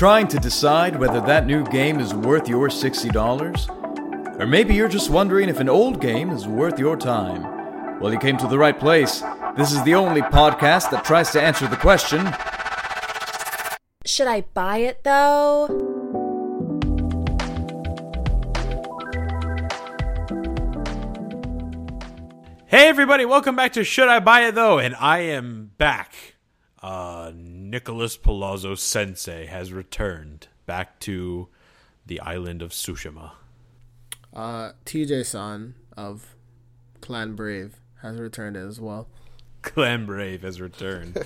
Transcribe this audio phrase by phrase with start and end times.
[0.00, 4.40] Trying to decide whether that new game is worth your $60?
[4.40, 8.00] Or maybe you're just wondering if an old game is worth your time?
[8.00, 9.22] Well, you came to the right place.
[9.58, 12.20] This is the only podcast that tries to answer the question
[14.06, 15.66] Should I buy it though?
[22.68, 24.78] Hey everybody, welcome back to Should I Buy It Though?
[24.78, 26.14] And I am back.
[26.82, 27.32] Uh
[27.70, 31.48] Nicholas Palazzo Sensei has returned back to
[32.04, 33.32] the island of Tsushima.
[34.34, 36.34] Uh, TJ San of
[37.00, 39.08] Clan Brave has returned as well.
[39.62, 41.18] Clan Brave has returned.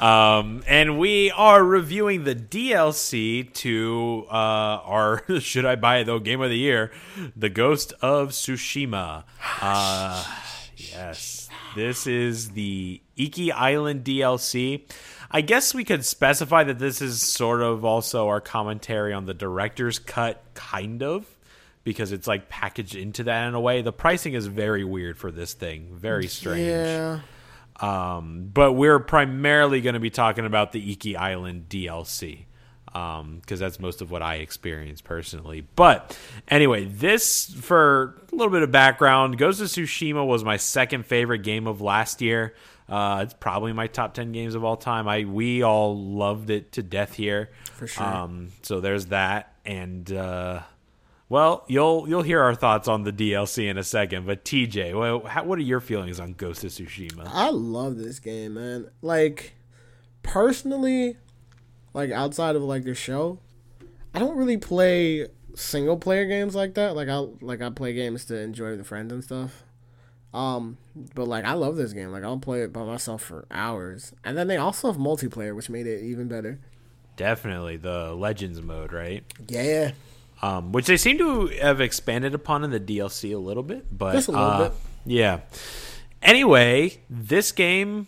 [0.00, 6.20] um, and we are reviewing the DLC to uh, our Should I Buy It Though
[6.20, 6.90] game of the year,
[7.36, 9.24] The Ghost of Tsushima.
[9.60, 10.24] Uh,
[10.76, 14.82] yes, this is the Iki Island DLC.
[15.30, 19.34] I guess we could specify that this is sort of also our commentary on the
[19.34, 21.26] director's cut, kind of,
[21.84, 23.82] because it's like packaged into that in a way.
[23.82, 26.66] The pricing is very weird for this thing, very strange.
[26.66, 27.20] Yeah.
[27.80, 32.44] Um, but we're primarily going to be talking about the Iki Island DLC
[32.92, 35.66] because um, that's most of what I experienced personally.
[35.76, 36.16] But
[36.48, 41.42] anyway, this for a little bit of background, Ghost of Tsushima was my second favorite
[41.42, 42.54] game of last year.
[42.88, 45.08] Uh, it's probably my top ten games of all time.
[45.08, 48.04] I we all loved it to death here For sure.
[48.04, 50.60] Um, so there's that, and uh,
[51.32, 54.26] well, you'll you'll hear our thoughts on the DLC in a second.
[54.26, 57.26] But TJ, well, how, what are your feelings on Ghost of Tsushima?
[57.26, 58.90] I love this game, man.
[59.00, 59.54] Like,
[60.22, 61.16] personally,
[61.94, 63.38] like outside of like the show,
[64.14, 66.94] I don't really play single player games like that.
[66.96, 69.62] Like I like I play games to enjoy with friends and stuff.
[70.34, 70.78] Um,
[71.14, 72.10] but like I love this game.
[72.10, 74.12] Like I'll play it by myself for hours.
[74.24, 76.58] And then they also have multiplayer, which made it even better.
[77.16, 79.22] Definitely the Legends mode, right?
[79.46, 79.92] Yeah.
[80.40, 84.12] Um, which they seem to have expanded upon in the DLC a little bit, but
[84.12, 84.72] Just a little uh, bit.
[85.04, 85.40] yeah.
[86.22, 88.06] Anyway, this game,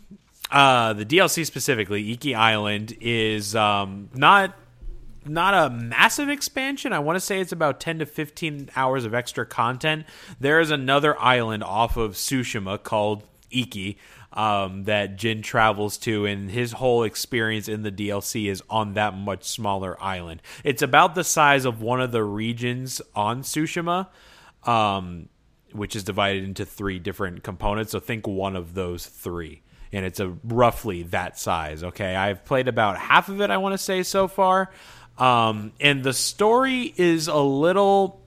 [0.55, 4.57] uh, the DLC specifically, Iki Island, is um, not
[5.27, 6.93] not a massive expansion.
[6.93, 10.07] I want to say it's about 10 to 15 hours of extra content.
[10.39, 13.99] There is another island off of Tsushima called Iki
[14.33, 19.17] um, that Jin travels to, and his whole experience in the DLC is on that
[19.17, 20.41] much smaller island.
[20.63, 24.07] It's about the size of one of the regions on Tsushima.
[24.63, 25.31] Um,
[25.73, 27.91] which is divided into three different components.
[27.91, 29.64] So think one of those three.
[29.95, 31.83] And it's a roughly that size.
[31.83, 32.15] Okay.
[32.15, 34.71] I've played about half of it, I want to say, so far.
[35.19, 38.21] Um, and the story is a little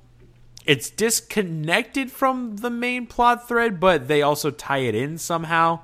[0.65, 5.79] it's disconnected from the main plot thread, but they also tie it in somehow.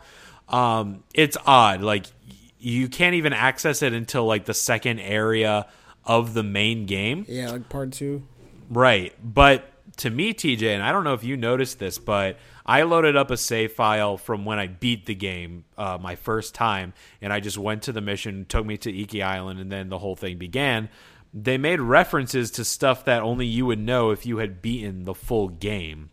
[0.49, 1.81] Um, it's odd.
[1.81, 2.05] Like
[2.59, 5.67] you can't even access it until like the second area
[6.05, 7.25] of the main game.
[7.27, 8.23] Yeah, like part two.
[8.69, 9.13] Right.
[9.23, 13.15] But to me, TJ, and I don't know if you noticed this, but I loaded
[13.15, 17.31] up a save file from when I beat the game uh, my first time, and
[17.33, 20.15] I just went to the mission, took me to Iki Island, and then the whole
[20.15, 20.89] thing began.
[21.33, 25.15] They made references to stuff that only you would know if you had beaten the
[25.15, 26.11] full game.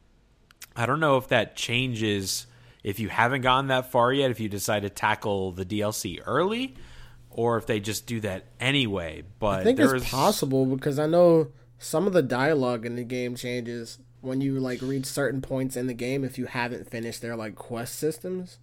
[0.75, 2.47] I don't know if that changes
[2.83, 6.75] if you haven't gotten that far yet, if you decide to tackle the DLC early,
[7.29, 9.23] or if they just do that anyway.
[9.39, 11.49] But I think there it's is- possible because I know
[11.83, 15.87] some of the dialogue in the game changes when you like reach certain points in
[15.87, 18.59] the game if you haven't finished their like quest systems.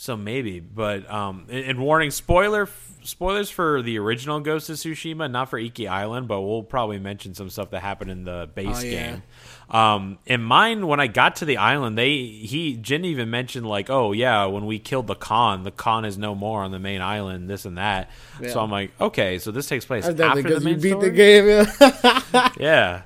[0.00, 2.68] So maybe, but um, and, and warning spoiler
[3.02, 7.34] spoilers for the original Ghost of Tsushima, not for Iki Island, but we'll probably mention
[7.34, 8.90] some stuff that happened in the base Oh, yeah.
[8.90, 9.22] game.
[9.70, 13.90] Um, in mine, when I got to the island, they he Jin even mentioned like,
[13.90, 17.00] oh yeah, when we killed the Khan, the Khan is no more on the main
[17.00, 18.08] island, this and that.
[18.46, 21.10] So I'm like, okay, so this takes place after the main you beat story?
[21.10, 22.22] the game.
[22.32, 22.50] Yeah.
[22.60, 23.02] yeah.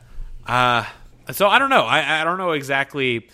[0.47, 1.85] Uh, so I don't know.
[1.85, 3.29] I, I don't know exactly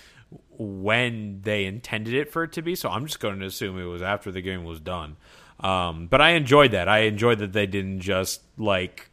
[0.58, 2.74] when they intended it for it to be.
[2.74, 5.16] So I'm just going to assume it was after the game was done.
[5.60, 6.88] Um, but I enjoyed that.
[6.88, 9.10] I enjoyed that they didn't just like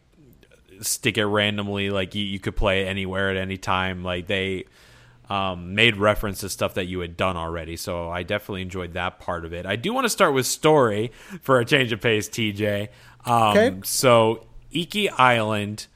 [0.82, 1.90] stick it randomly.
[1.90, 4.04] Like you, you could play it anywhere at any time.
[4.04, 4.66] Like they
[5.30, 7.78] um, made reference to stuff that you had done already.
[7.78, 9.66] So I definitely enjoyed that part of it.
[9.66, 12.90] I do want to start with story for a change of pace, TJ.
[13.26, 13.74] Um, Okay.
[13.84, 15.88] So Iki Island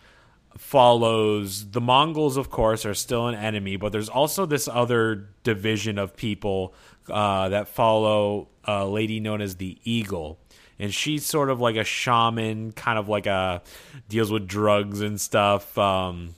[0.59, 5.97] follows the Mongols, of course, are still an enemy, but there's also this other division
[5.97, 6.73] of people
[7.09, 10.37] uh, that follow a lady known as the Eagle.
[10.77, 13.63] And she's sort of like a shaman, kind of like a
[14.09, 15.77] deals with drugs and stuff.
[15.77, 16.35] Um,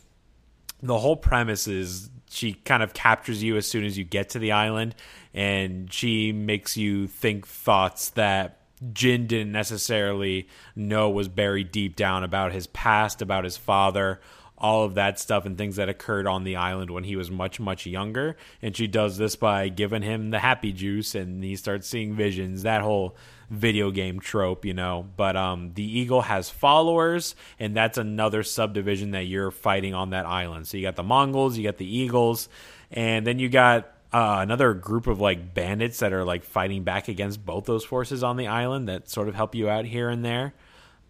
[0.83, 4.39] the whole premise is she kind of captures you as soon as you get to
[4.39, 4.95] the island
[5.33, 8.60] and she makes you think thoughts that
[8.93, 14.19] Jin didn't necessarily know was buried deep down about his past, about his father,
[14.61, 17.59] all of that stuff and things that occurred on the island when he was much
[17.59, 18.37] much younger.
[18.61, 22.63] And she does this by giving him the happy juice and he starts seeing visions
[22.63, 23.15] that whole
[23.49, 25.07] video game trope you know.
[25.17, 30.27] But um the eagle has followers and that's another subdivision that you're fighting on that
[30.27, 30.67] island.
[30.67, 32.47] So you got the mongols you got the eagles
[32.91, 37.07] and then you got uh, another group of like bandits that are like fighting back
[37.07, 40.23] against both those forces on the island that sort of help you out here and
[40.25, 40.53] there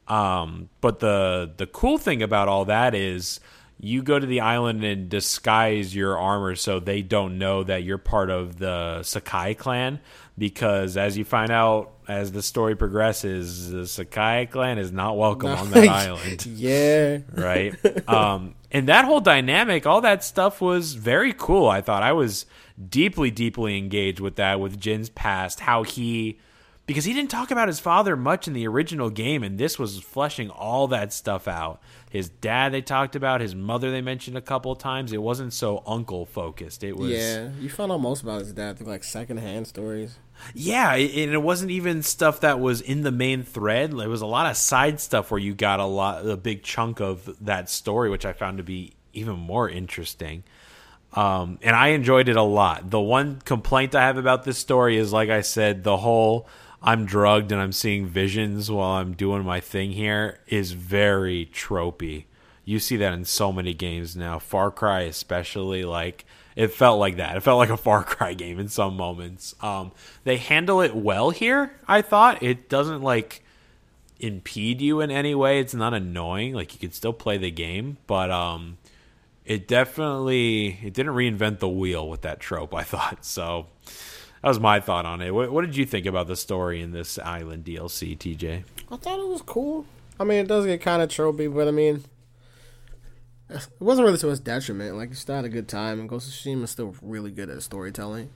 [0.08, 3.40] um, but the the cool thing about all that is
[3.80, 7.98] you go to the island and disguise your armor so they don't know that you're
[7.98, 10.00] part of the Sakai clan
[10.38, 15.50] because as you find out as the story progresses, the Sakai clan is not welcome
[15.50, 16.46] on that island.
[16.46, 17.20] yeah.
[17.32, 17.74] Right?
[18.08, 21.68] um, and that whole dynamic, all that stuff was very cool.
[21.68, 22.46] I thought I was
[22.90, 26.40] deeply, deeply engaged with that, with Jin's past, how he
[26.88, 30.00] because he didn't talk about his father much in the original game, and this was
[30.00, 31.80] fleshing all that stuff out.
[32.10, 35.14] His dad they talked about, his mother they mentioned a couple of times.
[35.14, 36.84] It wasn't so uncle focused.
[36.84, 40.18] It was Yeah, you found out most about his dad through like secondhand stories.
[40.54, 43.92] yeah, it- and it wasn't even stuff that was in the main thread.
[43.94, 47.00] It was a lot of side stuff where you got a lot, a big chunk
[47.00, 50.44] of that story, which I found to be even more interesting.
[51.14, 52.90] Um, and I enjoyed it a lot.
[52.90, 56.48] The one complaint I have about this story is, like I said, the whole
[56.82, 62.26] I'm drugged and I'm seeing visions while I'm doing my thing here is very tropey.
[62.66, 64.40] You see that in so many games now.
[64.40, 66.26] Far Cry, especially, like
[66.56, 67.38] it felt like that.
[67.38, 69.54] It felt like a Far Cry game in some moments.
[69.62, 69.92] Um,
[70.24, 71.74] they handle it well here.
[71.88, 73.44] I thought it doesn't like
[74.20, 75.60] impede you in any way.
[75.60, 76.54] It's not annoying.
[76.54, 78.78] Like you can still play the game, but um,
[79.46, 82.74] it definitely it didn't reinvent the wheel with that trope.
[82.74, 83.68] I thought so.
[84.42, 85.36] That was my thought on it.
[85.36, 88.64] What, what did you think about the story in this Island DLC, TJ?
[88.92, 89.86] I thought it was cool.
[90.20, 92.04] I mean, it does get kind of tropey, but I mean,
[93.52, 94.96] it wasn't really to its detriment.
[94.96, 97.50] Like, you still had a good time, and Ghost of Tsushima is still really good
[97.50, 98.30] at storytelling.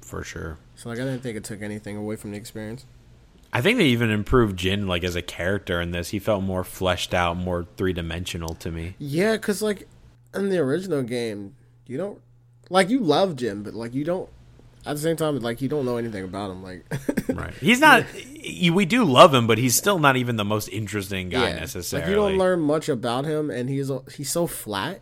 [0.00, 0.58] For sure.
[0.76, 2.86] So, like, I didn't think it took anything away from the experience.
[3.52, 6.10] I think they even improved Jin like as a character in this.
[6.10, 8.94] He felt more fleshed out, more three dimensional to me.
[8.98, 9.88] Yeah, because, like,
[10.34, 11.54] in the original game,
[11.86, 12.20] you don't.
[12.68, 14.28] Like, you love Jin, but, like, you don't.
[14.86, 16.62] At the same time, like, you don't know anything about him.
[16.62, 16.84] Like,
[17.28, 17.52] Right.
[17.54, 18.04] He's not.
[18.06, 22.04] he- We do love him, but he's still not even the most interesting guy necessarily.
[22.06, 25.00] Like, you don't learn much about him, and he's he's so flat.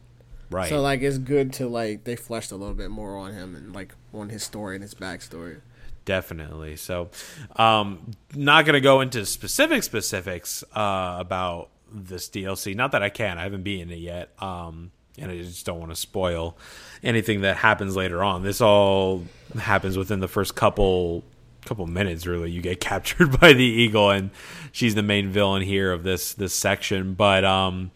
[0.51, 0.69] Right.
[0.71, 3.75] So like it's good to like they fleshed a little bit more on him and
[3.75, 5.61] like on his story and his backstory.
[6.07, 6.77] Definitely.
[6.77, 7.11] So,
[7.57, 12.75] um, not going to go into specific specifics uh, about this DLC.
[12.75, 13.37] Not that I can.
[13.39, 14.31] I haven't beaten it yet.
[14.43, 14.91] Um,
[15.21, 16.57] and I just don't want to spoil
[17.03, 18.43] anything that happens later on.
[18.43, 19.25] This all
[19.59, 21.25] happens within the first couple
[21.65, 22.27] couple minutes.
[22.27, 24.31] Really, you get captured by the eagle, and
[24.73, 27.15] she's the main villain here of this this section.
[27.15, 27.91] But um,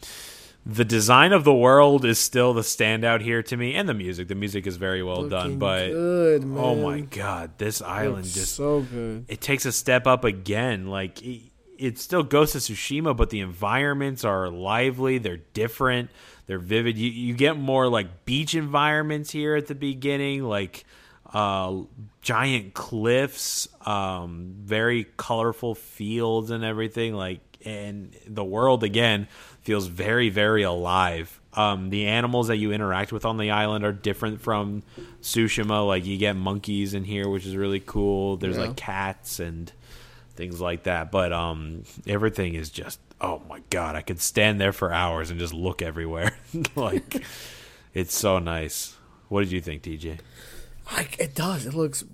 [0.64, 4.28] the design of the world is still the standout here to me, and the music.
[4.28, 5.58] The music is very well done.
[5.58, 9.24] But good, oh my god, this island Looks just so good.
[9.28, 10.86] it takes a step up again.
[10.86, 11.42] Like it,
[11.78, 15.18] it still Ghost of Tsushima, but the environments are lively.
[15.18, 16.10] They're different.
[16.46, 16.98] They're vivid.
[16.98, 20.84] You you get more like beach environments here at the beginning, like
[21.32, 21.82] uh,
[22.20, 27.14] giant cliffs, um, very colorful fields and everything.
[27.14, 29.28] Like and the world again
[29.60, 31.38] feels very very alive.
[31.54, 34.82] Um, the animals that you interact with on the island are different from
[35.20, 35.86] Tsushima.
[35.86, 38.36] Like you get monkeys in here, which is really cool.
[38.36, 38.64] There's Yeah.
[38.68, 39.70] like cats and
[40.32, 41.10] things like that.
[41.10, 43.94] But um, everything is just oh my god!
[43.96, 46.36] I could stand there for hours and just look everywhere.
[46.74, 47.24] like
[47.94, 48.96] it's so nice.
[49.28, 50.18] What did you think, TJ?
[50.92, 51.64] Like it does.
[51.64, 52.04] It looks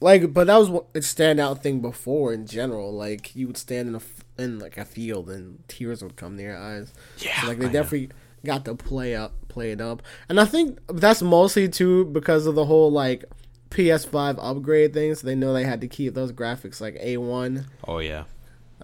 [0.00, 2.92] like, but that was what its standout thing before in general.
[2.92, 4.00] Like you would stand in a
[4.40, 6.92] in like a field and tears would come to your eyes.
[7.18, 7.72] Yeah, So, like they I know.
[7.72, 8.10] definitely
[8.44, 12.54] got to play up, play it up, and I think that's mostly too because of
[12.54, 13.24] the whole like
[13.70, 15.14] PS5 upgrade thing.
[15.14, 17.66] So they know they had to keep those graphics like A one.
[17.86, 18.24] Oh yeah.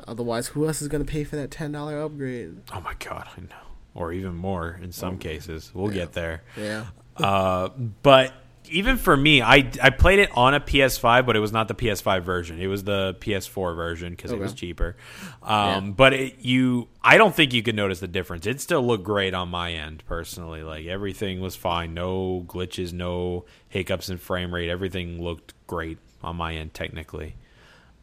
[0.09, 2.57] Otherwise, who else is gonna pay for that ten dollar upgrade?
[2.73, 3.49] Oh my god, I know.
[3.95, 5.71] Or even more in some cases.
[5.73, 6.43] We'll get there.
[6.57, 6.87] Yeah.
[7.17, 7.69] Uh,
[8.03, 8.35] but
[8.75, 11.75] even for me, I I played it on a PS5, but it was not the
[11.75, 12.61] PS5 version.
[12.61, 14.97] It was the PS4 version because it was cheaper.
[15.43, 18.47] Um, But it, you, I don't think you could notice the difference.
[18.47, 20.63] It still looked great on my end personally.
[20.63, 24.69] Like everything was fine, no glitches, no hiccups in frame rate.
[24.69, 27.37] Everything looked great on my end technically.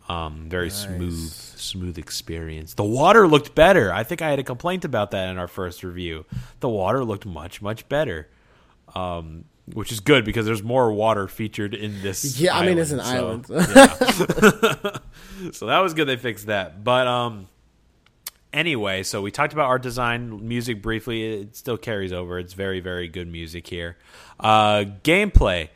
[0.09, 2.73] Um, very smooth, smooth experience.
[2.73, 3.93] The water looked better.
[3.93, 6.25] I think I had a complaint about that in our first review.
[6.59, 8.27] The water looked much, much better,
[8.93, 12.39] um, which is good because there's more water featured in this.
[12.39, 13.45] Yeah, I mean, it's an so, island.
[13.49, 14.97] yeah.
[15.51, 16.83] so that was good they fixed that.
[16.83, 17.47] But um
[18.51, 21.41] anyway, so we talked about art design, music briefly.
[21.41, 22.39] It still carries over.
[22.39, 23.97] It's very, very good music here.
[24.39, 25.69] Uh gameplay.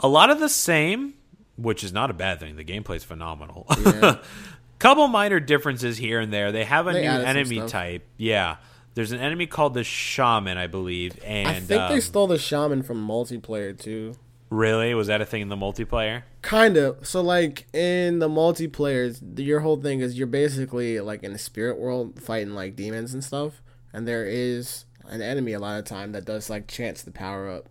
[0.00, 1.14] A lot of the same,
[1.56, 2.56] which is not a bad thing.
[2.56, 3.66] The gameplay is phenomenal.
[3.84, 4.18] Yeah.
[4.80, 6.52] Couple minor differences here and there.
[6.52, 8.04] They have a They new enemy type.
[8.18, 8.56] Yeah.
[8.94, 12.38] There's an enemy called the shaman, I believe, and I think they um, stole the
[12.38, 14.14] shaman from multiplayer too.
[14.50, 16.22] really was that a thing in the multiplayer?
[16.42, 17.06] Kind of.
[17.06, 21.78] So like in the multiplayer, your whole thing is you're basically like in the spirit
[21.78, 23.60] world fighting like demons and stuff,
[23.92, 27.50] and there is an enemy a lot of time that does like chance to power
[27.50, 27.68] up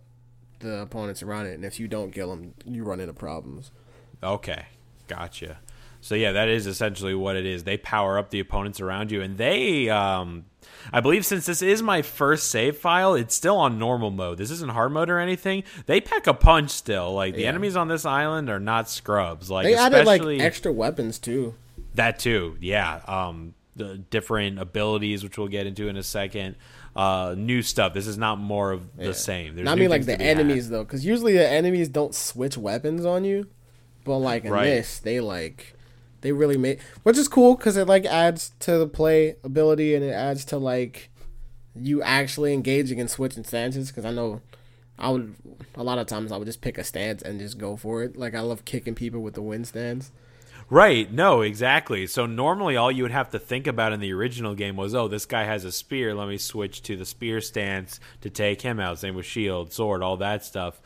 [0.60, 3.70] the opponents around it, and if you don't kill them, you run into problems.
[4.22, 4.66] Okay,
[5.08, 5.58] gotcha.
[6.00, 7.64] So yeah, that is essentially what it is.
[7.64, 10.44] They power up the opponents around you, and they, um,
[10.92, 14.38] I believe, since this is my first save file, it's still on normal mode.
[14.38, 15.64] This isn't hard mode or anything.
[15.86, 17.12] They pack a punch still.
[17.14, 17.48] Like the Yeah.
[17.48, 19.50] enemies on this island are not scrubs.
[19.50, 21.54] Like They added like extra weapons too.
[21.94, 22.56] that too.
[22.60, 26.56] Yeah, um, the different abilities, which we'll get into in a second.
[26.94, 27.92] Uh, new stuff.
[27.92, 29.12] This is not more of the Yeah.
[29.12, 29.56] same.
[29.56, 30.38] There's Not I mean like the be had.
[30.38, 33.48] enemies though, because usually the enemies don't switch weapons on you,
[34.04, 34.66] but like in Right.
[34.66, 35.73] this, they like
[36.24, 40.02] they really make, which is cool because it like adds to the play ability and
[40.02, 41.10] it adds to like
[41.76, 43.90] you actually engaging and switching stances.
[43.90, 44.40] Because I know
[44.98, 45.34] I would
[45.74, 48.16] a lot of times I would just pick a stance and just go for it.
[48.16, 50.10] Like I love kicking people with the wind stance.
[50.70, 51.12] Right.
[51.12, 52.06] No, exactly.
[52.06, 55.08] So normally all you would have to think about in the original game was, oh,
[55.08, 56.14] this guy has a spear.
[56.14, 58.98] Let me switch to the spear stance to take him out.
[58.98, 60.80] Same with shield, sword, all that stuff.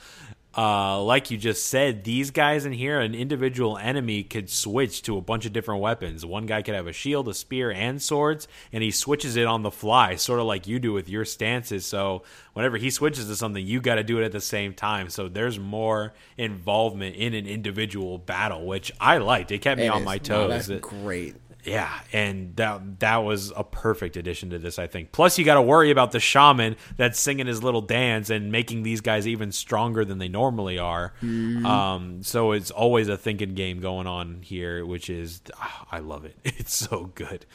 [0.57, 5.17] Uh, like you just said, these guys in here, an individual enemy could switch to
[5.17, 6.25] a bunch of different weapons.
[6.27, 9.63] One guy could have a shield, a spear, and swords, and he switches it on
[9.63, 11.87] the fly, sort of like you do with your stances.
[11.87, 12.25] So
[12.55, 15.11] whenever he switches to something, you got to do it at the same time.
[15.11, 19.53] So there's more involvement in an individual battle, which I liked.
[19.53, 20.51] It kept me It on is- my no, toes.
[20.51, 21.37] that's It- great.
[21.69, 25.13] Yeah, and that that was a perfect addition to this, I think.
[25.13, 28.83] Plus, you got to worry about the shaman that's singing his little dance and making
[28.83, 31.13] these guys even stronger than they normally are.
[31.23, 36.25] Um, so it's always a thinking game going on here, which is ah, I love
[36.25, 36.37] it.
[36.59, 37.47] It's so good.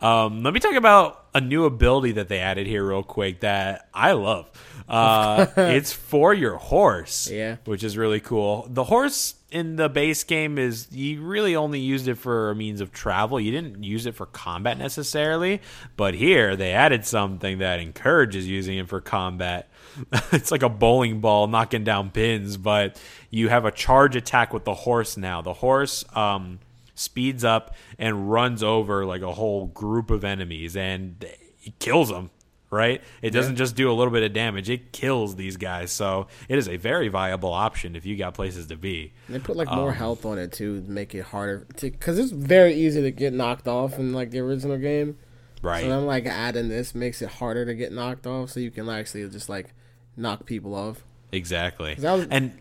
[0.00, 3.88] Um, let me talk about a new ability that they added here, real quick, that
[3.94, 4.50] I love.
[4.90, 7.58] Uh, it's for your horse, Yeah.
[7.64, 8.66] which is really cool.
[8.68, 12.80] The horse in the base game is you really only used it for a means
[12.80, 13.38] of travel.
[13.38, 15.60] You didn't use it for combat necessarily,
[15.96, 19.70] but here they added something that encourages using it for combat.
[20.32, 24.64] it's like a bowling ball knocking down pins, but you have a charge attack with
[24.64, 25.40] the horse now.
[25.40, 26.58] The horse um,
[27.00, 31.24] speeds up and runs over like a whole group of enemies and
[31.62, 32.30] it kills them
[32.70, 33.02] right?
[33.20, 35.90] It doesn't just do a little bit of damage; it kills these guys.
[35.90, 39.12] So it is a very viable option if you got places to be.
[39.28, 42.16] They put like Um, more health on it too, to make it harder to because
[42.18, 45.18] it's very easy to get knocked off in like the original game.
[45.62, 45.82] Right.
[45.82, 48.88] So then like adding this makes it harder to get knocked off, so you can
[48.88, 49.74] actually just like
[50.16, 51.04] knock people off.
[51.32, 51.96] exactly.
[52.00, 52.56] Was- and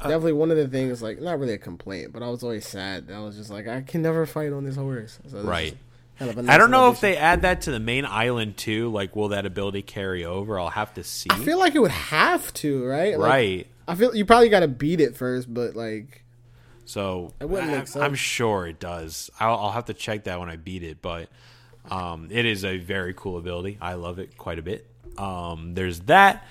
[0.00, 3.10] Definitely one of the things like not really a complaint, but I was always sad.
[3.12, 5.18] I was just like I can never fight on this horse.
[5.28, 5.76] So this Right.
[6.18, 8.56] kind of a I nice don't know if they add that to the main island
[8.56, 8.90] too.
[8.90, 10.58] Like, will that ability carry over?
[10.60, 11.28] I'll have to see.
[11.32, 13.18] I feel like it would have to, right?
[13.18, 13.66] Like, right.
[13.88, 16.24] I feel you probably got to beat it first, but like
[16.84, 18.02] So It wouldn't I, make sense.
[18.02, 19.30] I'm sure it does.
[19.40, 21.28] I'll, I'll have to check that when I beat it, but
[21.90, 23.78] um, it is a very cool ability.
[23.80, 24.86] I love it quite a bit.
[25.16, 26.44] Um, there's that.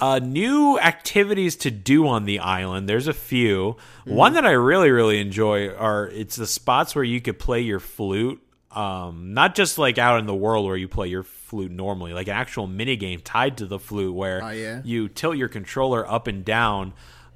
[0.00, 2.88] Uh, new activities to do on the island.
[2.88, 3.76] There's a few.
[4.00, 4.14] Mm-hmm.
[4.14, 7.80] One that I really really enjoy are it's the spots where you could play your
[7.80, 8.40] flute.
[8.70, 12.28] Um, not just like out in the world where you play your flute normally, like
[12.28, 14.80] an actual mini game tied to the flute where Oh, yeah?
[14.84, 16.92] you tilt your controller up and down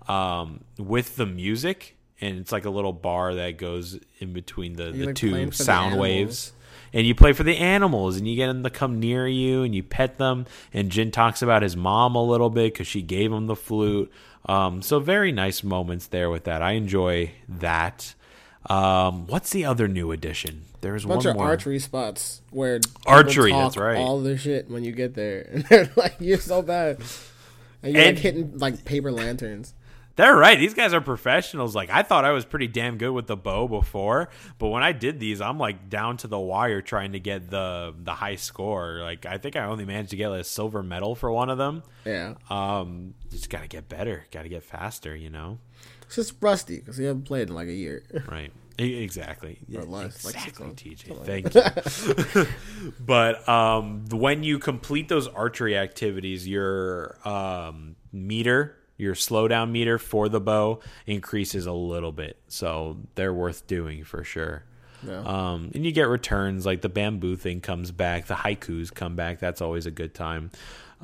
[0.06, 4.92] um, with the music, and it's like a little bar that goes in between the,
[4.92, 6.00] the like, two the sound animals.
[6.02, 6.52] waves.
[6.94, 9.74] And you play for the animals, and you get them to come near you, and
[9.74, 10.46] you pet them.
[10.72, 14.10] And Jin talks about his mom a little bit because she gave him the flute.
[14.46, 16.62] Um, so very nice moments there with that.
[16.62, 18.14] I enjoy that.
[18.66, 20.62] Um, what's the other new addition?
[20.82, 21.46] There's bunch one of more.
[21.46, 23.96] archery spots where Archery, that's right.
[23.96, 27.00] All the shit when you get there, and they're like you're so bad,
[27.82, 29.74] and you're And- like hitting like paper lanterns.
[30.16, 30.58] They're right.
[30.58, 31.74] These guys are professionals.
[31.74, 34.28] Like I thought I was pretty damn good with the bow before,
[34.58, 37.92] but when I did these, I'm like down to the wire trying to get the
[37.98, 38.98] the high score.
[39.00, 41.58] Like I think I only managed to get like a silver medal for one of
[41.58, 41.82] them.
[42.04, 44.24] Yeah, Um, just got to get better.
[44.30, 45.16] Got to get faster.
[45.16, 45.58] You know.
[46.06, 48.04] it's just rusty because you haven't played in like a year.
[48.28, 48.52] Right.
[48.76, 49.58] Exactly.
[49.74, 50.82] Or less, exactly, months.
[50.82, 51.24] TJ.
[51.24, 51.54] Thank
[52.34, 52.46] you.
[53.00, 60.28] but um, when you complete those archery activities, your um, meter your slowdown meter for
[60.28, 62.38] the bow increases a little bit.
[62.48, 64.64] So they're worth doing for sure.
[65.06, 65.20] Yeah.
[65.20, 69.38] Um, and you get returns like the bamboo thing comes back, the haikus come back.
[69.38, 70.50] That's always a good time.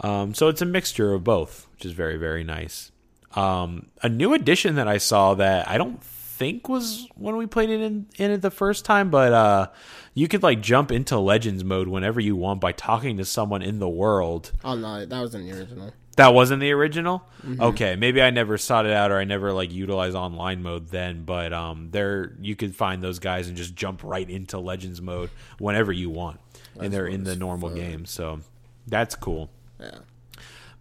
[0.01, 2.93] Um, so it's a mixture of both, which is very very nice.
[3.35, 7.69] Um, a new addition that I saw that I don't think was when we played
[7.69, 9.69] it in, in it the first time, but uh,
[10.15, 13.79] you could like jump into Legends mode whenever you want by talking to someone in
[13.79, 14.53] the world.
[14.65, 15.93] Oh no, that was in the original.
[16.17, 17.23] That wasn't the original.
[17.59, 21.23] Okay, maybe I never sought it out or I never like utilized online mode then.
[21.25, 25.31] But um, there you could find those guys and just jump right into Legends mode
[25.59, 26.41] whenever you want,
[26.79, 28.05] and they're in the normal game.
[28.05, 28.41] So
[28.87, 29.51] that's cool.
[29.79, 29.99] Yeah.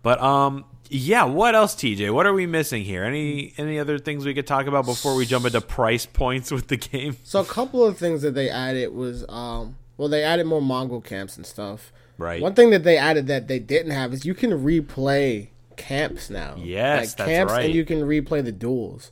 [0.02, 1.24] But um, yeah.
[1.26, 2.12] What else, TJ?
[2.14, 3.04] What are we missing here?
[3.04, 6.68] Any any other things we could talk about before we jump into price points with
[6.68, 7.18] the game?
[7.24, 11.02] So a couple of things that they added was um well they added more Mongol
[11.02, 11.94] camps and stuff.
[12.20, 12.42] Right.
[12.42, 15.48] One thing that they added that they didn't have is you can replay
[15.78, 16.56] camps now.
[16.58, 17.66] Yes, that's camps right.
[17.66, 19.12] and you can replay the duels.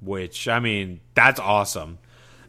[0.00, 1.98] which I mean that's awesome.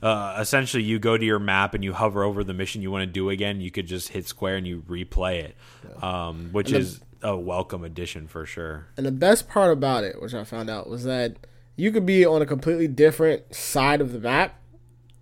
[0.01, 3.03] Uh, essentially, you go to your map and you hover over the mission you want
[3.03, 3.61] to do again.
[3.61, 5.55] You could just hit square and you replay it,
[6.03, 8.87] um, which the- is a welcome addition for sure.
[8.97, 11.37] And the best part about it, which I found out, was that
[11.77, 14.59] you could be on a completely different side of the map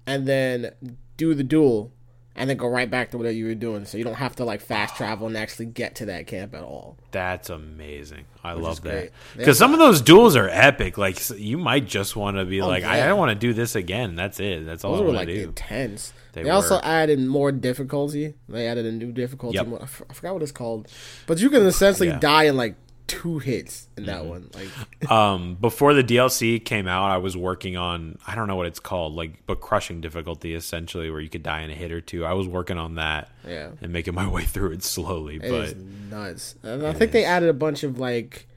[0.08, 0.72] and then
[1.16, 1.92] do the duel
[2.36, 3.86] and then go right back to whatever you were doing.
[3.86, 6.64] So you don't have to like fast travel and actually get to that camp at
[6.64, 6.98] all.
[7.12, 8.26] That's amazing.
[8.44, 10.98] I love that because some of those duels are epic.
[10.98, 13.08] Like you might just want to be oh, like, I, Oh, yeah.
[13.10, 14.16] don't want to do this again.
[14.16, 14.66] That's it.
[14.66, 15.44] That's all Those I were want like to do.
[15.50, 16.14] intense.
[16.34, 18.36] They They, also added more difficulty.
[18.48, 19.58] They added a new difficulty.
[19.58, 19.68] Yep.
[19.82, 20.88] I, I forgot what it's called,
[21.28, 22.20] but you can essentially Yeah.
[22.20, 22.76] Die in like
[23.12, 24.50] two hits in that one.
[24.54, 28.66] Like um before the DLC came out, I was working on I don't know what
[28.68, 32.02] it's called, like but crushing difficulty essentially where you could die in a hit or
[32.02, 32.26] two.
[32.26, 33.72] I was working on that Yeah.
[33.82, 35.76] and making my way through it slowly, It but is
[36.10, 36.56] nuts.
[36.64, 38.48] And I think they added a bunch of like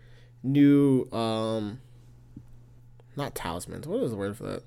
[0.42, 1.80] new um
[3.16, 3.86] not talismans.
[3.86, 4.62] What is the word for that?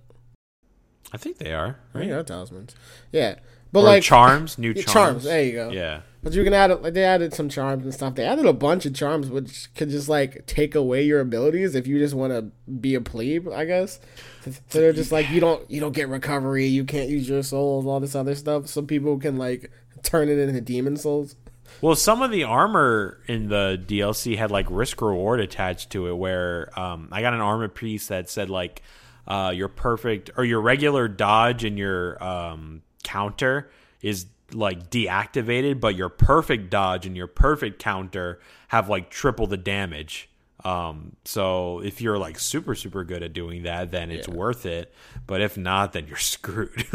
[1.14, 2.76] I think they are, I think talismans.
[3.12, 3.36] Yeah.
[3.72, 4.92] But Or like charms, new charms.
[4.94, 5.70] charms, there you go.
[5.72, 6.02] Yeah.
[6.28, 8.16] But you can add like they added some charms and stuff.
[8.16, 11.88] They added a bunch of charms which could just like take away your abilities if
[11.88, 14.02] you just want to be a plebe, I guess.
[14.44, 17.86] So they're just like you don't you don't get recovery, you can't use your souls,
[17.86, 18.68] all this other stuff.
[18.68, 19.72] Some people can like
[20.04, 21.38] turn it into Demon's Souls.
[21.80, 26.18] Well, some of the armor in the DLC had like risk reward attached to it,
[26.18, 28.82] where um, I got an armor piece that said like
[29.28, 33.70] uh, your perfect or your regular dodge and your um, counter
[34.02, 39.58] is like deactivated, but your perfect dodge and your perfect counter have like triple the
[39.58, 40.30] damage.
[40.66, 44.94] Um, so if you're like super super good at doing that, then it's worth it.
[45.26, 46.86] But if not, then you're screwed.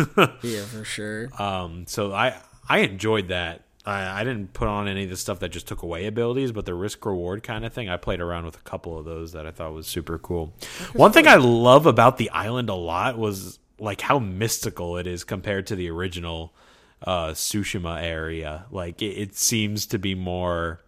[0.43, 1.31] Yeah, for sure.
[1.41, 2.37] Um, so I
[2.69, 3.62] I enjoyed that.
[3.85, 6.67] I, I didn't put on any of the stuff that just took away abilities, but
[6.67, 7.88] the risk reward kind of thing.
[7.88, 10.55] I played around with a couple of those that I thought was super cool.
[10.93, 15.25] One thing I love about the island a lot was like how mystical it is
[15.25, 16.55] compared to the original
[17.05, 18.67] uh, Tsushima area.
[18.71, 20.81] Like it, it seems to be more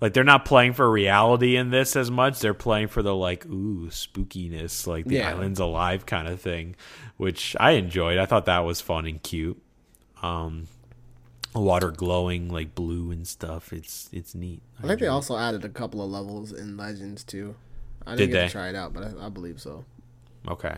[0.00, 2.40] like they're not playing for reality in this as much.
[2.40, 5.30] They're playing for the like ooh spookiness, like the Yeah.
[5.30, 6.74] island's alive kind of thing,
[7.16, 8.18] which I enjoyed.
[8.18, 9.60] I thought that was fun and cute.
[10.22, 10.68] Um,
[11.54, 13.72] water glowing like blue and stuff.
[13.72, 14.62] It's it's neat.
[14.82, 17.54] I think they also added a couple of levels in Legends too.
[18.06, 18.46] I Did didn't get they?
[18.46, 19.84] to try it out, but I, I believe so.
[20.48, 20.76] Okay.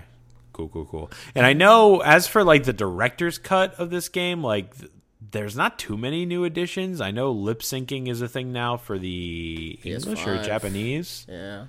[0.54, 1.10] Cool, cool, cool.
[1.34, 4.90] And I know as for like the director's cut of this game, like th-
[5.32, 7.00] there's not too many new additions.
[7.02, 11.26] I know lip syncing is a thing now for the English or Japanese.
[11.28, 11.66] Yeah,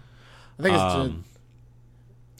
[0.57, 1.23] I think it's Um,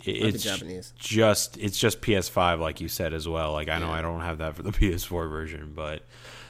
[0.06, 0.94] It- it's Japanese.
[1.00, 3.52] just it's just PS5 like you said as well.
[3.54, 6.04] Like I know I don't have that for the PS4 version, but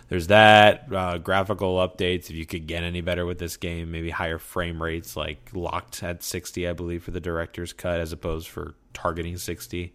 [0.09, 2.29] there's that uh, graphical updates.
[2.29, 6.03] If you could get any better with this game, maybe higher frame rates, like locked
[6.03, 9.93] at 60, I believe, for the director's cut, as opposed for targeting 60.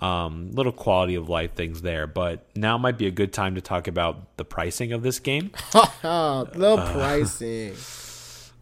[0.00, 3.60] Um, little quality of life things there, but now might be a good time to
[3.60, 5.50] talk about the pricing of this game.
[5.72, 6.92] the Uh.
[6.92, 7.74] pricing.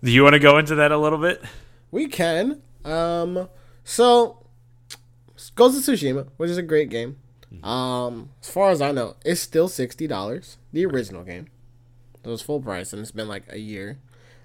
[0.03, 1.43] Do you want to go into that a little bit?
[1.91, 2.63] We can.
[2.85, 3.49] Um,
[3.85, 4.47] so
[5.57, 7.17] Ghost of Tsushima, which is a great game.
[7.63, 10.59] Um, as far as I know, it's still sixty dollars.
[10.73, 11.47] The original game.
[12.25, 13.99] It was full price, and it's been like a year.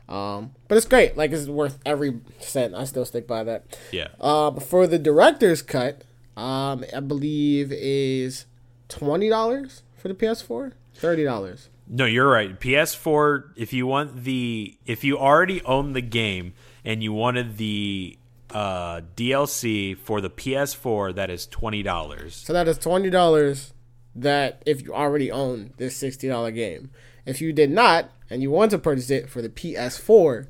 [0.08, 1.18] Um, but it's great.
[1.18, 2.76] Like it's worth every cent.
[2.76, 3.78] I still stick by that.
[3.92, 4.10] Yeah.
[4.20, 6.04] Uh, for the director's cut,
[6.38, 8.46] um, I believe is
[8.88, 10.74] twenty dollars for the PS4.
[10.94, 11.70] Thirty dollars.
[11.88, 12.58] No, you're right.
[12.58, 16.54] PS4, if you want the if you already own the game
[16.86, 18.18] and you wanted the
[18.52, 22.36] uh, DLC for the PS4, that is twenty dollars.
[22.36, 23.74] So that is twenty dollars.
[24.14, 26.92] That if you already own this sixty dollar game,
[27.26, 30.48] if you did not and you want to purchase it for the PS4,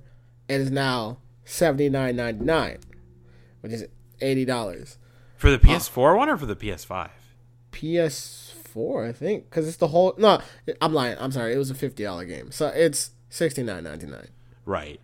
[0.47, 2.79] it is now seventy nine ninety nine,
[3.61, 3.85] which is
[4.19, 4.97] eighty dollars.
[5.37, 7.09] For the PS4 one or for the PS5?
[7.71, 10.13] PS4, I think, because it's the whole.
[10.17, 10.39] No,
[10.79, 11.17] I'm lying.
[11.19, 11.53] I'm sorry.
[11.53, 14.29] It was a fifty dollar game, so it's sixty nine ninety nine.
[14.65, 14.99] Right.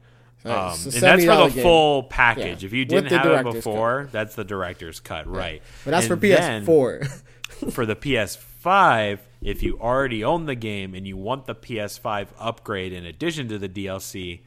[0.47, 1.63] So Um, a and that's for the game.
[1.63, 2.63] full package.
[2.63, 2.67] Yeah.
[2.67, 5.61] If you didn't have it before, that's the director's cut, right?
[5.85, 7.21] But that's And for PS4.
[7.71, 12.93] for the PS5, if you already own the game and you want the PS5 upgrade
[12.93, 14.41] in addition to the DLC,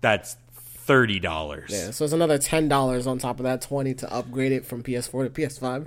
[0.00, 1.70] that's thirty dollars.
[1.72, 4.82] yeah, so it's another ten dollars on top of that twenty to upgrade it from
[4.82, 5.86] PS4 to PS5.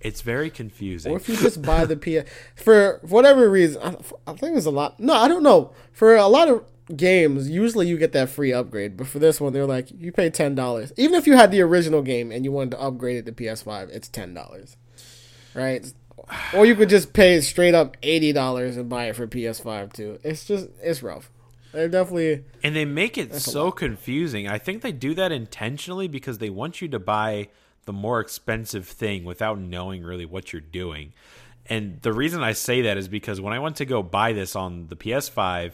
[0.00, 1.12] It's very confusing.
[1.12, 3.88] Or if you just buy the PS for whatever reason, I,
[4.26, 4.98] I think there's a lot.
[4.98, 5.72] No, I don't know.
[5.92, 6.64] For a lot of
[6.96, 10.30] games, usually you get that free upgrade, but for this one, they're like you pay
[10.30, 10.92] ten dollars.
[10.96, 13.90] Even if you had the original game and you wanted to upgrade it to PS5,
[13.90, 14.76] it's ten dollars,
[15.54, 15.92] right?
[16.54, 20.18] Or you could just pay straight up eighty dollars and buy it for PS5 too.
[20.22, 21.30] It's just it's rough.
[21.72, 24.48] They're definitely And they make it so confusing.
[24.48, 27.48] I think they do that intentionally because they want you to buy
[27.84, 31.12] the more expensive thing without knowing really what you're doing.
[31.66, 34.56] And the reason I say that is because when I went to go buy this
[34.56, 35.72] on the PS5,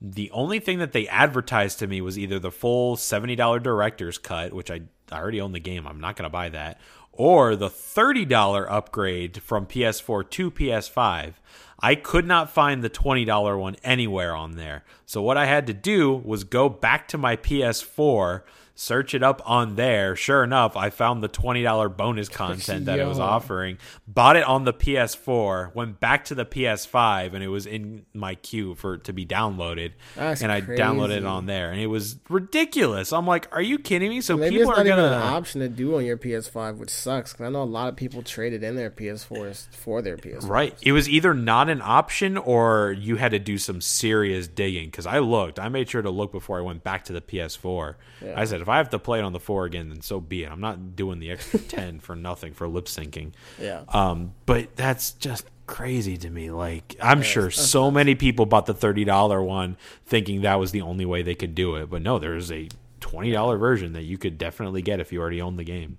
[0.00, 4.52] the only thing that they advertised to me was either the full $70 director's cut,
[4.52, 6.80] which I, I already own the game, I'm not going to buy that,
[7.12, 11.34] or the $30 upgrade from PS4 to PS5.
[11.80, 14.84] I could not find the $20 one anywhere on there.
[15.04, 18.42] So what I had to do was go back to my PS4,
[18.76, 20.14] search it up on there.
[20.14, 23.78] Sure enough, I found the $20 bonus content that it was offering.
[24.06, 28.34] Bought it on the PS4, went back to the PS5 and it was in my
[28.36, 29.92] queue for to be downloaded.
[30.14, 33.12] That's and I downloaded it on there and it was ridiculous.
[33.12, 35.22] I'm like, "Are you kidding me?" So maybe people it's are not going even an
[35.22, 37.32] option to do on your PS5, which sucks.
[37.32, 40.48] Because I know a lot of people traded in their PS4s for their PS4.
[40.48, 40.74] Right.
[40.82, 44.90] It was either not an option or you had to do some serious digging.
[44.90, 47.94] Because I looked, I made sure to look before I went back to the PS4.
[48.34, 50.42] I said, if I have to play it on the 4 again, then so be
[50.42, 50.50] it.
[50.50, 53.30] I'm not doing the extra 10 for nothing for lip syncing.
[53.60, 53.84] Yeah.
[53.90, 56.50] Um, but that's just crazy to me.
[56.50, 61.06] Like, I'm sure so many people bought the $30 one thinking that was the only
[61.06, 61.88] way they could do it.
[61.88, 62.68] But no, there's a
[63.00, 65.98] $20 version that you could definitely get if you already own the game.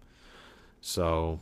[0.82, 1.40] So,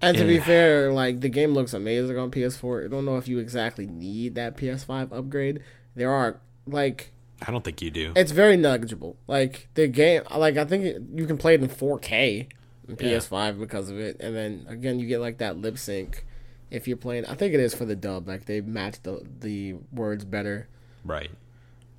[0.00, 2.86] And to be fair, like the game looks amazing on PS4.
[2.86, 5.60] I don't know if you exactly need that PS5 upgrade.
[5.94, 7.12] There are like
[7.46, 8.12] I don't think you do.
[8.16, 9.16] it's very negligible.
[9.26, 12.48] Like the game, like I think it, you can play it in 4K
[12.88, 16.24] in PS5 because of it, and then again you get like that lip sync
[16.70, 17.24] if you're playing.
[17.26, 18.28] I think it is for the dub.
[18.28, 20.68] Like they match the the words better.
[21.04, 21.30] Right.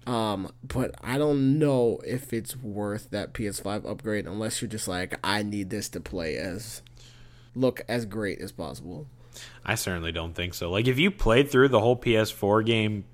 [0.07, 5.17] Um, but I don't know if it's worth that PS5 upgrade unless you're just like
[5.23, 6.81] I need this to play as
[7.55, 9.07] look as great as possible.
[9.63, 10.71] I certainly don't think so.
[10.71, 13.05] Like if you played through the whole PS4 game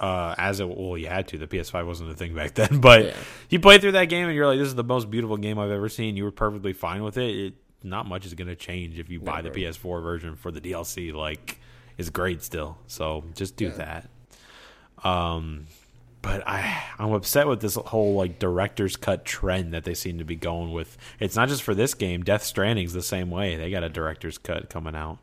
[0.00, 1.38] uh, as it well, you had to.
[1.38, 3.16] The PS5 wasn't a thing back then, but Yeah.
[3.50, 5.70] you played through that game and you're like, "This is the most beautiful game I've
[5.70, 7.30] ever seen." You were perfectly fine with it.
[7.36, 10.60] it not much is going to change if you buy the PS4 version for the
[10.60, 11.12] DLC.
[11.14, 11.58] Like,
[11.96, 12.76] it's great still.
[12.86, 14.08] So just do that.
[15.02, 15.66] Um,
[16.22, 20.24] but I I'm upset with this whole like director's cut trend that they seem to
[20.24, 20.98] be going with.
[21.18, 22.22] It's not just for this game.
[22.22, 23.56] Death Stranding's the same way.
[23.56, 25.18] They got a director's cut coming out.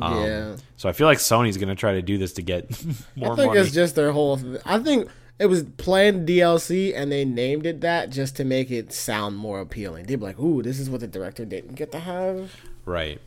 [0.00, 0.56] Um, yeah.
[0.76, 2.68] So I feel like Sony's going to try to do this to get
[3.16, 3.60] more I think money.
[3.60, 4.38] it's just their whole.
[4.64, 8.92] I think it was planned DLC, and they named it that just to make it
[8.92, 10.06] sound more appealing.
[10.06, 12.52] They'd be like, "Ooh, this is what the director didn't get to have."
[12.84, 13.20] right.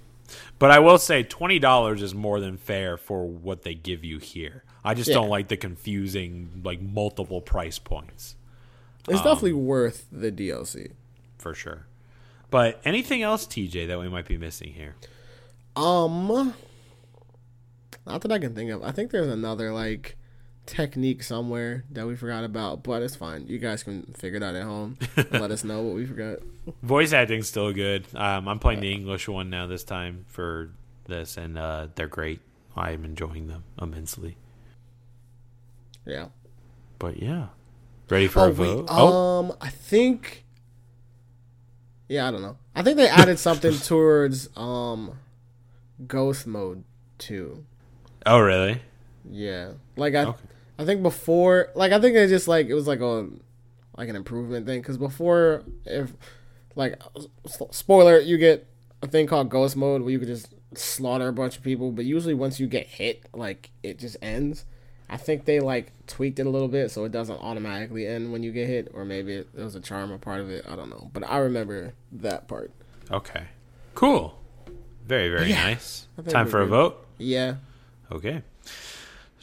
[0.59, 4.17] But I will say twenty dollars is more than fair for what they give you
[4.19, 4.63] here.
[4.83, 5.15] I just Yeah.
[5.15, 8.35] don't like the confusing like multiple price points
[9.09, 10.91] It's Um, definitely worth the DLC.
[11.37, 11.85] for sure.
[12.49, 14.95] But anything else, TJ, that we might be missing here?
[15.75, 16.53] Um,
[18.05, 18.83] not that I can think of.
[18.83, 20.17] I think there's another like
[20.65, 23.47] technique somewhere that we forgot about, but it's fine.
[23.47, 26.39] You guys can figure it out at home and let us know what we forgot.
[26.83, 28.05] Voice acting's still good.
[28.15, 30.71] Um, I'm playing the English one now this time for
[31.07, 32.39] this, and uh, they're great.
[32.75, 34.37] I'm enjoying them immensely.
[36.05, 36.27] Yeah.
[36.99, 37.47] But yeah,
[38.09, 38.55] ready for Oh a wait.
[38.57, 38.85] vote?
[38.89, 40.45] oh, Um, I think.
[42.07, 42.57] Yeah, I don't know.
[42.75, 45.17] I think they added something towards um,
[46.07, 46.83] ghost mode
[47.17, 47.65] too.
[48.25, 48.81] oh, really?
[49.29, 50.39] Yeah, like I, Okay.
[50.79, 53.27] I think before, like I think they just like it was like a,
[53.97, 54.81] like an improvement thing.
[54.81, 56.11] Because before, if
[56.75, 56.99] like
[57.71, 58.67] spoiler, you get
[59.01, 62.05] a thing called ghost mode where you could just slaughter a bunch of people, but
[62.05, 64.65] usually once you get hit, like it just ends.
[65.09, 68.43] I think they like tweaked it a little bit so it doesn't automatically end when
[68.43, 70.65] you get hit, or maybe it, it was a charm or part of it.
[70.67, 72.71] I don't know, but I remember that part.
[73.11, 73.43] Okay.
[73.93, 74.39] Cool.
[75.05, 75.63] Very, very Yeah.
[75.63, 76.07] nice.
[76.29, 77.05] Time for a vote?
[77.17, 77.55] Yeah,
[78.11, 78.43] Okay.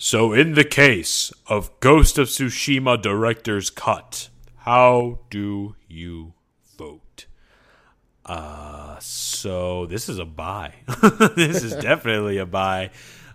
[0.00, 6.34] So, in the case of Ghost of Tsushima Director's Cut, How do you
[6.76, 7.26] vote?
[8.24, 10.74] Uh, so this is a buy.
[11.34, 12.90] this is definitely a buy,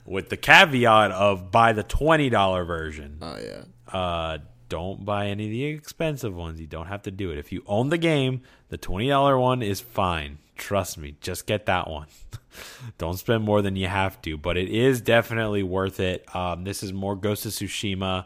[0.05, 3.17] with the caveat of buy the twenty dollar version.
[3.21, 3.63] Oh yeah.
[3.91, 4.37] Uh,
[4.69, 6.59] don't buy any of the expensive ones.
[6.61, 7.37] You don't have to do it.
[7.37, 10.37] If you own the game, the twenty dollar one is fine.
[10.55, 12.07] Trust me, just get that one.
[12.97, 16.23] don't spend more than you have to, but it is definitely worth it.
[16.35, 18.25] Um, this is more Ghost of Tsushima.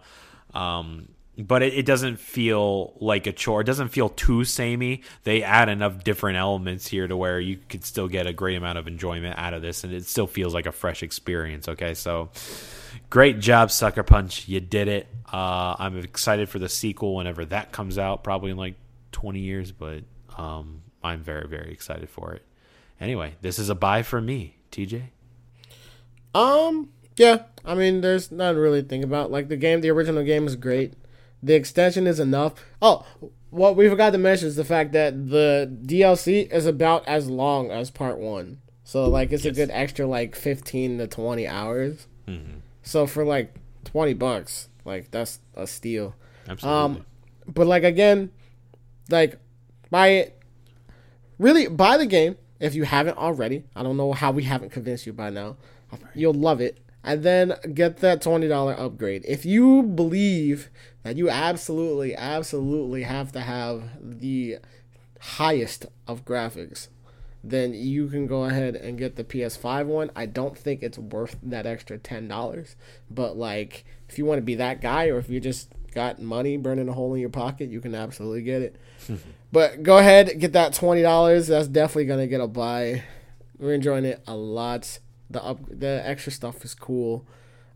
[0.53, 3.61] Um, but it, it doesn't feel like a chore.
[3.61, 5.03] It doesn't feel too samey.
[5.23, 8.79] They add enough different elements here to where you could still get a great amount
[8.79, 11.67] of enjoyment out of this, and it still feels like a fresh experience.
[11.67, 12.29] Okay, so
[13.09, 14.47] great job, Sucker Punch.
[14.47, 15.07] You did it.
[15.31, 18.75] Uh, I'm excited for the sequel whenever that comes out, probably in like
[19.11, 20.03] 20 years, but
[20.37, 22.43] um, I'm very, very excited for it.
[22.99, 25.03] Anyway, this is a buy for me, TJ.
[26.33, 27.43] Um, yeah.
[27.65, 29.31] I mean, there's nothing really to think about.
[29.31, 30.93] Like the game, the original game is great.
[31.43, 32.53] The extension is enough.
[32.81, 33.05] Oh,
[33.49, 37.71] what we forgot to mention is the fact that the DLC is about as long
[37.71, 38.61] as part one.
[38.83, 42.07] So like, it's a good extra like 15 to 20 hours.
[42.83, 43.53] So for like
[43.85, 46.15] 20 bucks, like that's a steal.
[46.47, 46.79] Absolutely.
[46.99, 47.05] Um,
[47.47, 48.31] but like again,
[49.09, 49.37] like
[49.89, 50.36] buy it.
[51.39, 53.63] Really buy the game if you haven't already.
[53.75, 55.57] I don't know how we haven't convinced you by now.
[56.13, 56.79] You'll love it.
[57.03, 59.23] And then get that twenty dollar upgrade.
[59.25, 60.69] If you believe
[61.03, 64.57] that you absolutely, absolutely have to have the
[65.19, 66.89] highest of graphics,
[67.49, 70.11] then you can go ahead and get the PS5 one.
[70.15, 72.75] I don't think it's worth that extra ten dollars.
[73.09, 76.57] But like, if you want to be that guy, or if you just got money
[76.57, 78.75] burning a hole in your pocket, you can absolutely get it.
[79.51, 81.47] but go ahead, get that twenty dollars.
[81.47, 83.03] That's definitely gonna get a buy.
[83.57, 84.99] We're enjoying it a lot.
[85.29, 87.27] The up, the extra stuff is cool,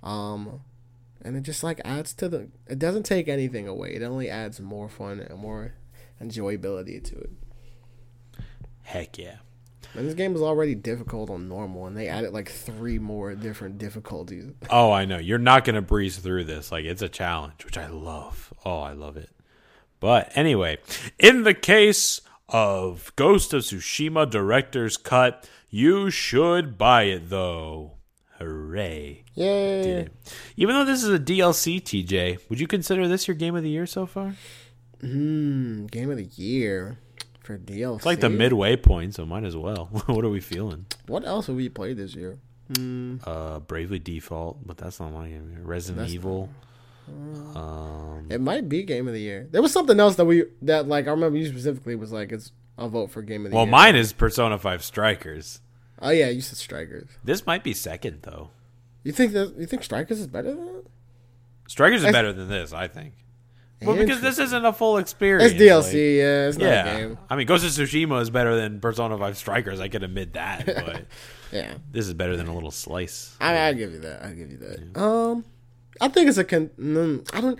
[0.03, 0.62] um,
[1.21, 2.49] and it just like adds to the.
[2.67, 3.93] It doesn't take anything away.
[3.93, 5.73] It only adds more fun and more
[6.21, 7.31] enjoyability to it.
[8.84, 9.38] Heck yeah.
[9.93, 13.77] And this game is already difficult on normal, and they added like three more different
[13.77, 14.45] difficulties.
[14.69, 15.17] Oh, I know.
[15.17, 16.71] You're not going to breeze through this.
[16.71, 18.54] Like, it's a challenge, which I love.
[18.63, 19.30] Oh, I love it.
[19.99, 20.77] But anyway,
[21.19, 27.93] in the case of Ghost of Tsushima Director's Cut, you should buy it, though.
[28.39, 29.23] Hooray.
[29.36, 30.08] Yay!
[30.58, 33.69] Even though this is a DLC, TJ, would you consider this your game of the
[33.69, 34.36] year so far?
[35.01, 36.97] Hmm, game of the year
[37.51, 37.95] for DLC.
[37.97, 39.85] It's like the midway point, so might as well.
[40.05, 40.85] what are we feeling?
[41.07, 42.37] What else have we played this year?
[42.75, 43.17] Hmm.
[43.25, 45.59] Uh, Bravely Default, but that's not my game.
[45.63, 46.49] Resident That's Evil.
[47.55, 49.47] Um, It might be game of the year.
[49.51, 52.51] There was something else that we that like I remember you specifically was like it's
[52.77, 53.71] a vote for game of the well, year.
[53.71, 55.59] mine is Persona 5 Strikers.
[56.01, 57.09] Oh yeah, you said Strikers.
[57.23, 58.49] This might be second, though.
[59.03, 60.83] You think that you think Strikers is better than that?
[61.67, 63.13] Strikers is I- better than this, I think.
[63.81, 65.53] Well, because this isn't a full experience.
[65.53, 66.47] It's DLC, like- yeah.
[66.47, 67.17] It's not a yeah, game.
[67.29, 69.79] I mean, Ghost of Tsushima is better than Persona 5 Strikers.
[69.79, 71.05] I can admit that, but
[71.51, 73.35] Yeah, this is better than a little slice.
[73.41, 74.23] I I give you that.
[74.23, 75.01] I give you that.
[75.01, 75.45] Um,
[75.99, 76.69] I think it's a con.
[76.79, 77.59] mm, I don't.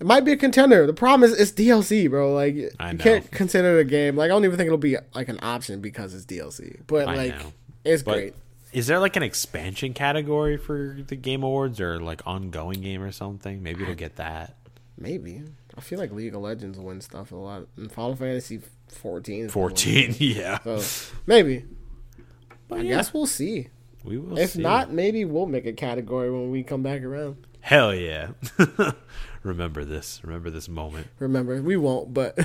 [0.00, 0.86] It might be a contender.
[0.86, 2.34] The problem is it's DLC, bro.
[2.34, 4.16] Like I you can't consider it a game.
[4.16, 6.80] Like I don't even think it'll be like an option because it's DLC.
[6.86, 7.52] But I like know.
[7.84, 8.34] it's But great.
[8.72, 13.12] is there like an expansion category for the Game Awards or like ongoing game or
[13.12, 13.62] something?
[13.62, 14.56] Maybe it'll get that.
[14.96, 15.42] Maybe.
[15.76, 17.66] I feel like League of Legends win stuff a lot.
[17.76, 19.46] And Final Fantasy 14.
[19.46, 19.70] is the one.
[19.70, 20.58] 14, yeah.
[20.62, 20.80] So
[21.26, 21.64] maybe.
[22.68, 23.68] But I yeah, guess we'll see.
[24.04, 24.62] we will If see.
[24.62, 27.46] not, maybe we'll make a category when we come back around.
[27.60, 28.28] Hell yeah.
[29.42, 30.20] Remember this.
[30.22, 31.06] Remember this moment.
[31.18, 32.38] Remember, we won't, but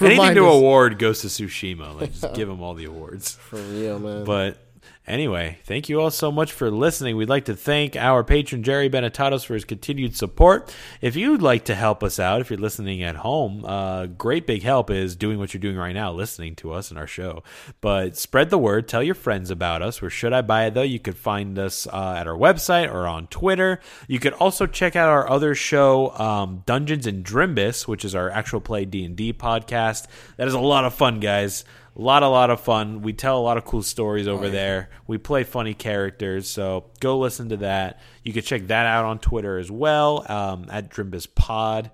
[0.00, 0.54] Anything to us.
[0.56, 1.98] award goes to Tsushima.
[2.00, 3.34] Like, just give him all the awards.
[3.34, 4.24] for real, man.
[4.24, 4.58] But
[5.06, 7.16] anyway, thank you all so much for listening.
[7.16, 10.74] We'd like to thank our patron Jerry Benetatos for his continued support.
[11.00, 14.62] If you'd like to help us out, if you're listening at home, uh, great big
[14.62, 17.42] help is doing what you're doing right now, listening to us and our show.
[17.80, 20.00] But spread the word, tell your friends about us.
[20.00, 20.82] Where should I buy it though?
[20.82, 23.80] You could find us uh, at our website or on Twitter.
[24.08, 28.30] You could also check out our other show, um, Dungeons and Drimbus, which is our
[28.30, 30.06] actual play D and D podcast.
[30.36, 31.64] That is a lot of fun, guys.
[31.94, 33.02] A lot, a lot of fun.
[33.02, 34.88] We tell a lot of cool stories over there.
[35.06, 38.00] We play funny characters, so go listen to that.
[38.22, 41.90] You can check that out on Twitter as well um, at Drimbus Pod.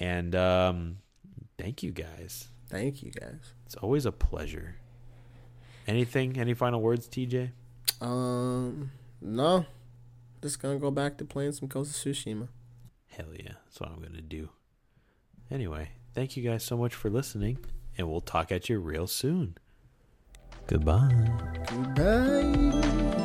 [0.00, 0.96] And um,
[1.58, 2.48] thank you guys.
[2.70, 3.52] Thank you, guys.
[3.66, 4.76] It's always a pleasure.
[5.86, 6.38] Anything?
[6.38, 7.50] Any final words, TJ?
[8.00, 9.66] Um, no.
[10.42, 12.48] Just gonna go back to playing some Ghost of Tsushima.
[13.08, 14.48] Hell yeah, that's what I'm gonna do.
[15.50, 17.58] Anyway, thank you guys so much for listening,
[17.96, 19.56] and we'll talk at you real soon.
[20.66, 21.30] Goodbye.
[21.94, 23.20] Goodbye.